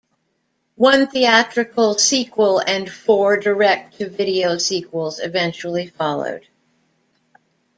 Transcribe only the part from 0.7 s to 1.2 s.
One